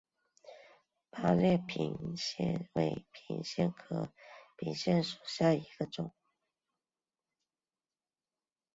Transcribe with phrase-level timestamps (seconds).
[1.11, 4.11] 八列平藓为平藓科
[4.57, 6.11] 平藓属下的一个种。